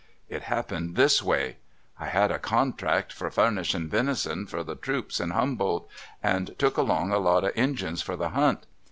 [0.29, 1.57] It happened this way:
[1.99, 5.87] I had a• contract for furnishin' venison for the troops in Humboldt,
[6.23, 8.65] and took along a lot of Injuns for the hunt.